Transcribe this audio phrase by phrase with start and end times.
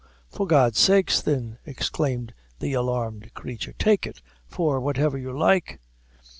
[0.31, 5.79] "For God's sake, thin," exclaimed the alarmed creature, "take it for whatever you like."